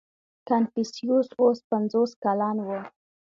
[0.49, 2.69] •کنفوسیوس اوس پنځوس کلن و.